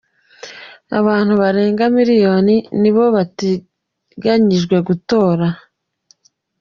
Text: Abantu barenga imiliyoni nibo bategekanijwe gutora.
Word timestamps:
Abantu 0.99 1.33
barenga 1.41 1.81
imiliyoni 1.89 2.55
nibo 2.81 3.03
bategekanijwe 3.15 4.75
gutora. 4.87 5.47